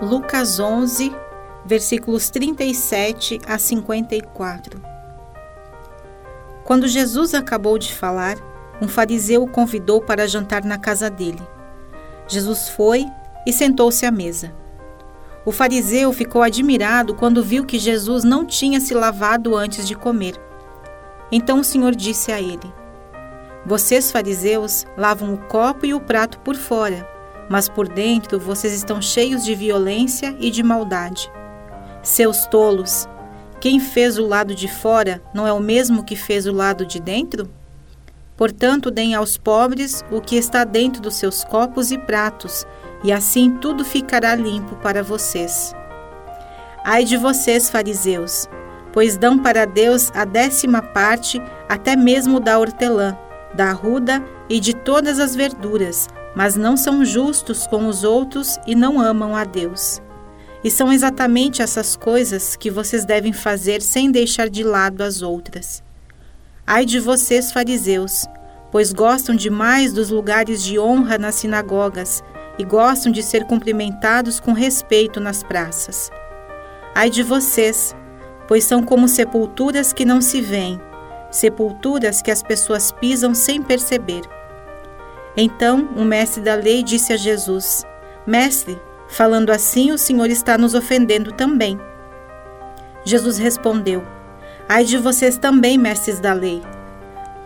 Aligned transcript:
Lucas 0.00 0.60
11, 0.60 1.12
versículos 1.64 2.30
37 2.30 3.40
a 3.44 3.58
54. 3.58 4.80
Quando 6.64 6.86
Jesus 6.86 7.34
acabou 7.34 7.76
de 7.76 7.92
falar, 7.92 8.36
um 8.80 8.86
fariseu 8.86 9.42
o 9.42 9.50
convidou 9.50 10.00
para 10.00 10.28
jantar 10.28 10.62
na 10.62 10.78
casa 10.78 11.10
dele. 11.10 11.42
Jesus 12.28 12.68
foi 12.68 13.06
e 13.44 13.52
sentou-se 13.52 14.06
à 14.06 14.12
mesa. 14.12 14.54
O 15.44 15.50
fariseu 15.50 16.12
ficou 16.12 16.44
admirado 16.44 17.12
quando 17.12 17.42
viu 17.42 17.64
que 17.66 17.76
Jesus 17.76 18.22
não 18.22 18.44
tinha 18.44 18.80
se 18.80 18.94
lavado 18.94 19.56
antes 19.56 19.84
de 19.84 19.96
comer. 19.96 20.40
Então 21.32 21.58
o 21.58 21.64
Senhor 21.64 21.92
disse 21.96 22.30
a 22.30 22.40
ele: 22.40 22.72
Vocês, 23.66 24.12
fariseus, 24.12 24.86
lavam 24.96 25.34
o 25.34 25.38
copo 25.38 25.84
e 25.84 25.92
o 25.92 26.00
prato 26.00 26.38
por 26.38 26.54
fora, 26.54 27.17
mas 27.48 27.68
por 27.68 27.88
dentro 27.88 28.38
vocês 28.38 28.72
estão 28.72 29.00
cheios 29.00 29.44
de 29.44 29.54
violência 29.54 30.36
e 30.38 30.50
de 30.50 30.62
maldade. 30.62 31.30
Seus 32.02 32.46
tolos! 32.46 33.08
Quem 33.60 33.80
fez 33.80 34.18
o 34.18 34.26
lado 34.26 34.54
de 34.54 34.68
fora 34.68 35.20
não 35.34 35.46
é 35.46 35.52
o 35.52 35.58
mesmo 35.58 36.04
que 36.04 36.14
fez 36.14 36.46
o 36.46 36.52
lado 36.52 36.86
de 36.86 37.00
dentro? 37.00 37.50
Portanto, 38.36 38.88
deem 38.88 39.16
aos 39.16 39.36
pobres 39.36 40.04
o 40.12 40.20
que 40.20 40.36
está 40.36 40.62
dentro 40.62 41.02
dos 41.02 41.16
seus 41.16 41.42
copos 41.42 41.90
e 41.90 41.98
pratos, 41.98 42.64
e 43.02 43.12
assim 43.12 43.50
tudo 43.58 43.84
ficará 43.84 44.36
limpo 44.36 44.76
para 44.76 45.02
vocês. 45.02 45.74
Ai 46.84 47.04
de 47.04 47.16
vocês, 47.16 47.68
fariseus, 47.68 48.48
pois 48.92 49.16
dão 49.16 49.40
para 49.40 49.66
Deus 49.66 50.12
a 50.14 50.24
décima 50.24 50.80
parte, 50.80 51.42
até 51.68 51.96
mesmo 51.96 52.38
da 52.38 52.58
hortelã, 52.58 53.18
da 53.54 53.70
arruda 53.70 54.24
e 54.48 54.60
de 54.60 54.72
todas 54.72 55.18
as 55.18 55.34
verduras, 55.34 56.08
mas 56.38 56.54
não 56.54 56.76
são 56.76 57.04
justos 57.04 57.66
com 57.66 57.88
os 57.88 58.04
outros 58.04 58.60
e 58.64 58.72
não 58.72 59.00
amam 59.00 59.34
a 59.34 59.42
Deus. 59.42 60.00
E 60.62 60.70
são 60.70 60.92
exatamente 60.92 61.60
essas 61.60 61.96
coisas 61.96 62.54
que 62.54 62.70
vocês 62.70 63.04
devem 63.04 63.32
fazer 63.32 63.82
sem 63.82 64.08
deixar 64.08 64.48
de 64.48 64.62
lado 64.62 65.02
as 65.02 65.20
outras. 65.20 65.82
Ai 66.64 66.84
de 66.84 67.00
vocês, 67.00 67.50
fariseus, 67.50 68.24
pois 68.70 68.92
gostam 68.92 69.34
demais 69.34 69.92
dos 69.92 70.10
lugares 70.10 70.62
de 70.62 70.78
honra 70.78 71.18
nas 71.18 71.34
sinagogas 71.34 72.22
e 72.56 72.62
gostam 72.62 73.10
de 73.10 73.20
ser 73.20 73.44
cumprimentados 73.44 74.38
com 74.38 74.52
respeito 74.52 75.18
nas 75.18 75.42
praças. 75.42 76.08
Ai 76.94 77.10
de 77.10 77.24
vocês, 77.24 77.96
pois 78.46 78.62
são 78.62 78.80
como 78.80 79.08
sepulturas 79.08 79.92
que 79.92 80.04
não 80.04 80.20
se 80.20 80.40
veem, 80.40 80.80
sepulturas 81.32 82.22
que 82.22 82.30
as 82.30 82.44
pessoas 82.44 82.92
pisam 82.92 83.34
sem 83.34 83.60
perceber. 83.60 84.37
Então 85.38 85.88
o 85.96 86.04
mestre 86.04 86.42
da 86.42 86.54
lei 86.54 86.82
disse 86.82 87.14
a 87.14 87.16
Jesus: 87.16 87.86
Mestre, 88.26 88.78
Falando 89.08 89.50
assim, 89.50 89.90
o 89.90 89.98
Senhor 89.98 90.28
está 90.28 90.58
nos 90.58 90.74
ofendendo 90.74 91.32
também. 91.32 91.80
Jesus 93.04 93.38
respondeu: 93.38 94.04
Ai 94.68 94.84
de 94.84 94.98
vocês 94.98 95.38
também, 95.38 95.78
mestres 95.78 96.20
da 96.20 96.34
lei, 96.34 96.62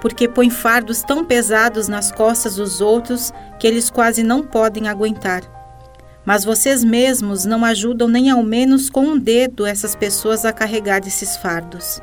porque 0.00 0.28
põem 0.28 0.50
fardos 0.50 1.02
tão 1.02 1.24
pesados 1.24 1.88
nas 1.88 2.12
costas 2.12 2.56
dos 2.56 2.80
outros 2.82 3.32
que 3.58 3.66
eles 3.66 3.88
quase 3.88 4.22
não 4.22 4.42
podem 4.42 4.86
aguentar. 4.86 5.42
Mas 6.26 6.44
vocês 6.44 6.84
mesmos 6.84 7.44
não 7.44 7.64
ajudam 7.64 8.06
nem 8.06 8.28
ao 8.28 8.42
menos 8.42 8.90
com 8.90 9.02
um 9.02 9.18
dedo 9.18 9.64
essas 9.64 9.96
pessoas 9.96 10.44
a 10.44 10.52
carregar 10.52 11.06
esses 11.06 11.36
fardos. 11.36 12.02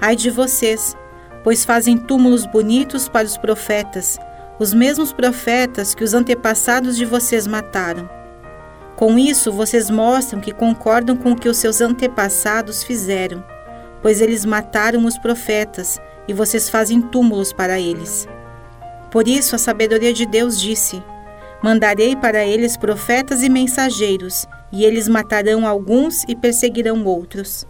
Ai 0.00 0.16
de 0.16 0.30
vocês, 0.30 0.96
pois 1.44 1.64
fazem 1.64 1.96
túmulos 1.96 2.44
bonitos 2.44 3.08
para 3.08 3.26
os 3.26 3.36
profetas, 3.36 4.18
os 4.58 4.72
mesmos 4.72 5.12
profetas 5.12 5.94
que 5.94 6.04
os 6.04 6.14
antepassados 6.14 6.96
de 6.96 7.04
vocês 7.04 7.46
mataram. 7.46 8.08
Com 8.96 9.18
isso, 9.18 9.52
vocês 9.52 9.90
mostram 9.90 10.40
que 10.40 10.52
concordam 10.52 11.16
com 11.16 11.32
o 11.32 11.36
que 11.36 11.48
os 11.48 11.56
seus 11.56 11.80
antepassados 11.80 12.84
fizeram, 12.84 13.44
pois 14.00 14.20
eles 14.20 14.44
mataram 14.44 15.04
os 15.04 15.18
profetas 15.18 16.00
e 16.28 16.32
vocês 16.32 16.68
fazem 16.68 17.00
túmulos 17.00 17.52
para 17.52 17.80
eles. 17.80 18.28
Por 19.10 19.26
isso, 19.26 19.56
a 19.56 19.58
sabedoria 19.58 20.12
de 20.12 20.26
Deus 20.26 20.60
disse: 20.60 21.02
Mandarei 21.62 22.14
para 22.14 22.44
eles 22.44 22.76
profetas 22.76 23.42
e 23.42 23.48
mensageiros, 23.48 24.46
e 24.70 24.84
eles 24.84 25.08
matarão 25.08 25.66
alguns 25.66 26.24
e 26.28 26.36
perseguirão 26.36 27.04
outros. 27.04 27.66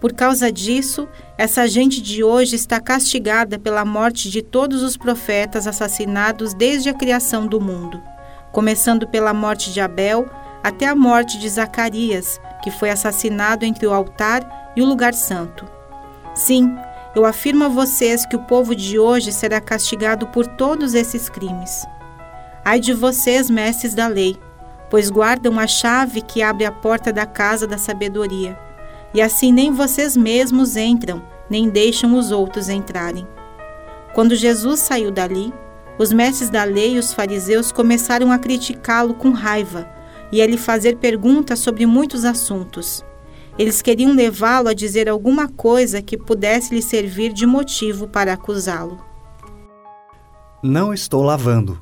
Por 0.00 0.12
causa 0.12 0.52
disso, 0.52 1.08
essa 1.38 1.66
gente 1.66 2.02
de 2.02 2.22
hoje 2.22 2.54
está 2.54 2.80
castigada 2.80 3.58
pela 3.58 3.84
morte 3.84 4.30
de 4.30 4.42
todos 4.42 4.82
os 4.82 4.96
profetas 4.96 5.66
assassinados 5.66 6.52
desde 6.52 6.90
a 6.90 6.94
criação 6.94 7.46
do 7.46 7.60
mundo, 7.60 8.02
começando 8.52 9.06
pela 9.08 9.32
morte 9.32 9.72
de 9.72 9.80
Abel 9.80 10.28
até 10.62 10.86
a 10.86 10.94
morte 10.94 11.38
de 11.38 11.48
Zacarias, 11.48 12.40
que 12.62 12.70
foi 12.70 12.90
assassinado 12.90 13.64
entre 13.64 13.86
o 13.86 13.92
altar 13.92 14.72
e 14.76 14.82
o 14.82 14.84
lugar 14.84 15.14
santo. 15.14 15.66
Sim, 16.34 16.76
eu 17.14 17.24
afirmo 17.24 17.64
a 17.64 17.68
vocês 17.68 18.26
que 18.26 18.36
o 18.36 18.42
povo 18.42 18.74
de 18.76 18.98
hoje 18.98 19.32
será 19.32 19.60
castigado 19.60 20.26
por 20.26 20.46
todos 20.46 20.92
esses 20.92 21.30
crimes. 21.30 21.86
Ai 22.62 22.78
de 22.80 22.92
vocês, 22.92 23.48
mestres 23.48 23.94
da 23.94 24.06
lei, 24.06 24.36
pois 24.90 25.08
guardam 25.08 25.58
a 25.58 25.66
chave 25.66 26.20
que 26.20 26.42
abre 26.42 26.66
a 26.66 26.72
porta 26.72 27.10
da 27.12 27.24
casa 27.24 27.66
da 27.66 27.78
sabedoria, 27.78 28.58
e 29.16 29.22
assim 29.22 29.50
nem 29.50 29.72
vocês 29.72 30.14
mesmos 30.14 30.76
entram, 30.76 31.22
nem 31.48 31.70
deixam 31.70 32.18
os 32.18 32.30
outros 32.30 32.68
entrarem. 32.68 33.26
Quando 34.14 34.34
Jesus 34.36 34.80
saiu 34.80 35.10
dali, 35.10 35.54
os 35.98 36.12
mestres 36.12 36.50
da 36.50 36.64
lei 36.64 36.96
e 36.96 36.98
os 36.98 37.14
fariseus 37.14 37.72
começaram 37.72 38.30
a 38.30 38.38
criticá-lo 38.38 39.14
com 39.14 39.30
raiva 39.30 39.88
e 40.30 40.42
a 40.42 40.46
lhe 40.46 40.58
fazer 40.58 40.98
perguntas 40.98 41.60
sobre 41.60 41.86
muitos 41.86 42.26
assuntos. 42.26 43.02
Eles 43.58 43.80
queriam 43.80 44.14
levá-lo 44.14 44.68
a 44.68 44.74
dizer 44.74 45.08
alguma 45.08 45.48
coisa 45.48 46.02
que 46.02 46.18
pudesse 46.18 46.74
lhe 46.74 46.82
servir 46.82 47.32
de 47.32 47.46
motivo 47.46 48.06
para 48.06 48.34
acusá-lo. 48.34 49.02
Não 50.62 50.92
estou 50.92 51.22
lavando. 51.22 51.80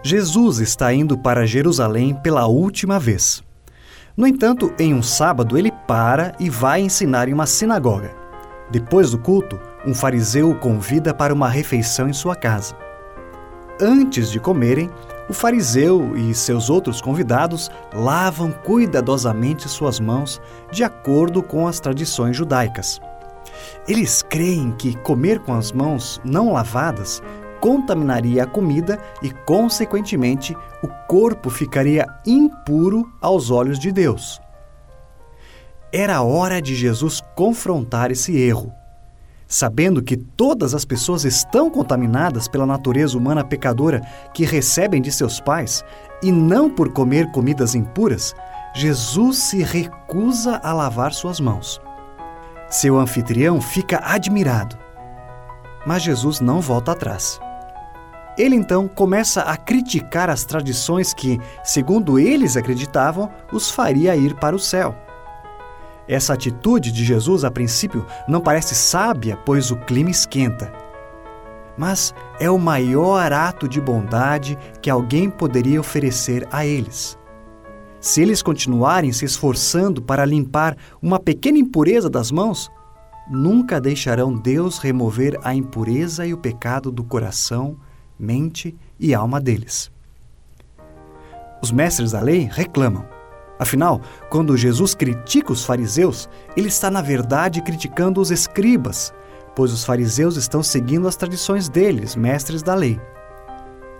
Jesus 0.00 0.60
está 0.60 0.94
indo 0.94 1.18
para 1.18 1.44
Jerusalém 1.44 2.14
pela 2.22 2.46
última 2.46 3.00
vez. 3.00 3.42
No 4.16 4.26
entanto, 4.26 4.72
em 4.78 4.92
um 4.92 5.02
sábado, 5.02 5.56
ele 5.56 5.72
para 5.86 6.34
e 6.38 6.50
vai 6.50 6.82
ensinar 6.82 7.28
em 7.28 7.32
uma 7.32 7.46
sinagoga. 7.46 8.14
Depois 8.70 9.10
do 9.10 9.18
culto, 9.18 9.58
um 9.86 9.94
fariseu 9.94 10.50
o 10.50 10.54
convida 10.54 11.14
para 11.14 11.32
uma 11.32 11.48
refeição 11.48 12.08
em 12.08 12.12
sua 12.12 12.36
casa. 12.36 12.76
Antes 13.80 14.30
de 14.30 14.38
comerem, 14.38 14.90
o 15.30 15.32
fariseu 15.32 16.14
e 16.16 16.34
seus 16.34 16.68
outros 16.68 17.00
convidados 17.00 17.70
lavam 17.94 18.52
cuidadosamente 18.52 19.68
suas 19.68 19.98
mãos 19.98 20.40
de 20.70 20.84
acordo 20.84 21.42
com 21.42 21.66
as 21.66 21.80
tradições 21.80 22.36
judaicas. 22.36 23.00
Eles 23.88 24.22
creem 24.22 24.72
que 24.72 24.94
comer 24.96 25.40
com 25.40 25.54
as 25.54 25.72
mãos 25.72 26.20
não 26.22 26.52
lavadas 26.52 27.22
contaminaria 27.62 28.42
a 28.42 28.46
comida 28.46 28.98
e, 29.22 29.30
consequentemente, 29.30 30.54
o 30.82 30.88
corpo 31.08 31.48
ficaria 31.48 32.06
impuro 32.26 33.10
aos 33.22 33.50
olhos 33.50 33.78
de 33.78 33.90
Deus. 33.90 34.38
Era 35.90 36.20
hora 36.20 36.60
de 36.60 36.74
Jesus 36.74 37.22
confrontar 37.34 38.10
esse 38.10 38.36
erro 38.36 38.70
sabendo 39.52 40.02
que 40.02 40.16
todas 40.16 40.74
as 40.74 40.82
pessoas 40.82 41.26
estão 41.26 41.68
contaminadas 41.68 42.48
pela 42.48 42.64
natureza 42.64 43.18
humana 43.18 43.44
pecadora 43.44 44.00
que 44.32 44.46
recebem 44.46 45.02
de 45.02 45.12
seus 45.12 45.40
pais 45.40 45.84
e 46.22 46.32
não 46.32 46.70
por 46.70 46.90
comer 46.90 47.30
comidas 47.32 47.74
impuras, 47.74 48.34
Jesus 48.74 49.36
se 49.36 49.62
recusa 49.62 50.58
a 50.64 50.72
lavar 50.72 51.12
suas 51.12 51.38
mãos. 51.38 51.78
Seu 52.70 52.98
anfitrião 52.98 53.60
fica 53.60 54.00
admirado. 54.02 54.78
Mas 55.86 56.02
Jesus 56.02 56.40
não 56.40 56.58
volta 56.58 56.92
atrás. 56.92 57.38
Ele 58.36 58.56
então 58.56 58.88
começa 58.88 59.42
a 59.42 59.56
criticar 59.56 60.30
as 60.30 60.44
tradições 60.44 61.12
que, 61.12 61.38
segundo 61.62 62.18
eles 62.18 62.56
acreditavam, 62.56 63.30
os 63.52 63.70
faria 63.70 64.16
ir 64.16 64.34
para 64.34 64.56
o 64.56 64.58
céu. 64.58 64.96
Essa 66.08 66.34
atitude 66.34 66.90
de 66.90 67.04
Jesus, 67.04 67.44
a 67.44 67.50
princípio, 67.50 68.06
não 68.26 68.40
parece 68.40 68.74
sábia, 68.74 69.36
pois 69.36 69.70
o 69.70 69.76
clima 69.76 70.10
esquenta. 70.10 70.72
Mas 71.76 72.14
é 72.40 72.50
o 72.50 72.58
maior 72.58 73.32
ato 73.32 73.68
de 73.68 73.80
bondade 73.80 74.58
que 74.80 74.90
alguém 74.90 75.30
poderia 75.30 75.80
oferecer 75.80 76.46
a 76.50 76.66
eles. 76.66 77.18
Se 78.00 78.20
eles 78.20 78.42
continuarem 78.42 79.12
se 79.12 79.24
esforçando 79.24 80.02
para 80.02 80.24
limpar 80.24 80.76
uma 81.00 81.20
pequena 81.20 81.58
impureza 81.58 82.10
das 82.10 82.32
mãos, 82.32 82.70
nunca 83.30 83.80
deixarão 83.80 84.34
Deus 84.34 84.78
remover 84.78 85.38
a 85.44 85.54
impureza 85.54 86.26
e 86.26 86.34
o 86.34 86.38
pecado 86.38 86.90
do 86.90 87.04
coração, 87.04 87.76
mente 88.22 88.74
e 89.00 89.12
alma 89.12 89.40
deles. 89.40 89.90
Os 91.60 91.72
mestres 91.72 92.12
da 92.12 92.20
lei 92.20 92.48
reclamam. 92.50 93.04
Afinal, 93.58 94.00
quando 94.30 94.56
Jesus 94.56 94.94
critica 94.94 95.52
os 95.52 95.64
fariseus, 95.64 96.28
ele 96.56 96.68
está, 96.68 96.90
na 96.90 97.02
verdade, 97.02 97.60
criticando 97.62 98.20
os 98.20 98.30
escribas, 98.30 99.12
pois 99.54 99.72
os 99.72 99.84
fariseus 99.84 100.36
estão 100.36 100.62
seguindo 100.62 101.06
as 101.08 101.16
tradições 101.16 101.68
deles, 101.68 102.16
mestres 102.16 102.62
da 102.62 102.74
lei. 102.74 103.00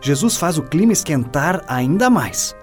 Jesus 0.01 0.37
faz 0.37 0.57
o 0.57 0.63
clima 0.63 0.93
esquentar 0.93 1.65
ainda 1.69 2.09
mais. 2.09 2.57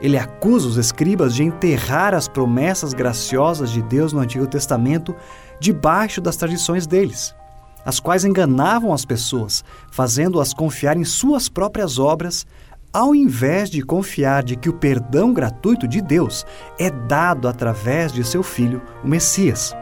Ele 0.00 0.18
acusa 0.18 0.66
os 0.66 0.76
escribas 0.76 1.34
de 1.34 1.44
enterrar 1.44 2.14
as 2.14 2.26
promessas 2.26 2.92
graciosas 2.92 3.70
de 3.70 3.82
Deus 3.82 4.12
no 4.12 4.20
Antigo 4.20 4.46
Testamento 4.46 5.14
debaixo 5.60 6.20
das 6.20 6.36
tradições 6.36 6.86
deles, 6.86 7.34
as 7.84 8.00
quais 8.00 8.24
enganavam 8.24 8.92
as 8.92 9.04
pessoas, 9.04 9.64
fazendo-as 9.90 10.54
confiar 10.54 10.96
em 10.96 11.04
suas 11.04 11.48
próprias 11.48 11.98
obras, 11.98 12.46
ao 12.92 13.14
invés 13.14 13.68
de 13.68 13.82
confiar 13.82 14.42
de 14.42 14.56
que 14.56 14.68
o 14.68 14.72
perdão 14.72 15.34
gratuito 15.34 15.88
de 15.88 16.00
Deus 16.00 16.46
é 16.78 16.90
dado 16.90 17.48
através 17.48 18.12
de 18.12 18.22
seu 18.22 18.42
filho, 18.42 18.80
o 19.02 19.08
Messias. 19.08 19.74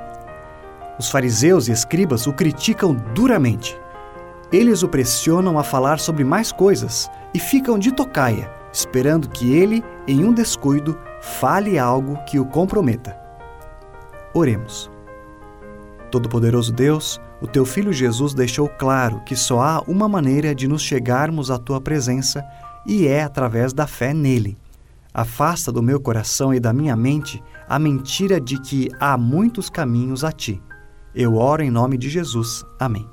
Os 0.99 1.11
fariseus 1.11 1.69
e 1.69 1.73
escribas 1.73 2.27
o 2.27 2.33
criticam 2.33 2.95
duramente. 3.15 3.79
Eles 4.51 4.83
o 4.83 4.89
pressionam 4.89 5.59
a 5.59 5.65
falar 5.65 5.99
sobre 5.99 6.25
mais 6.25 6.53
coisas 6.53 7.11
e 7.35 7.39
ficam 7.39 7.79
de 7.79 7.93
tocaia, 7.93 8.51
esperando 8.73 9.29
que 9.29 9.53
ele, 9.53 9.85
em 10.07 10.25
um 10.25 10.33
descuido, 10.33 10.99
fale 11.21 11.79
algo 11.79 12.17
que 12.25 12.39
o 12.39 12.47
comprometa. 12.47 13.17
Oremos. 14.35 14.91
Todo-Poderoso 16.11 16.73
Deus, 16.73 17.21
o 17.43 17.47
teu 17.49 17.67
Filho 17.67 17.93
Jesus 17.93 18.35
deixou 18.35 18.69
claro 18.69 19.21
que 19.27 19.35
só 19.35 19.61
há 19.61 19.81
uma 19.89 20.09
maneira 20.09 20.55
de 20.55 20.69
nos 20.69 20.81
chegarmos 20.81 21.51
à 21.51 21.59
tua 21.59 21.81
presença 21.81 22.45
e 22.87 23.09
é 23.09 23.25
através 23.25 23.73
da 23.73 23.85
fé 23.85 24.15
nele. 24.15 24.57
Afasta 25.13 25.73
do 25.73 25.83
meu 25.83 26.01
coração 26.01 26.55
e 26.55 26.61
da 26.61 26.73
minha 26.73 26.95
mente 26.95 27.43
a 27.69 27.81
mentira 27.81 28.41
de 28.41 28.61
que 28.61 28.89
há 29.01 29.19
muitos 29.19 29.69
caminhos 29.69 30.23
a 30.23 30.31
ti. 30.31 30.63
Eu 31.13 31.35
oro 31.35 31.63
em 31.63 31.71
nome 31.71 31.99
de 31.99 32.09
Jesus. 32.09 32.65
Amém. 32.79 33.12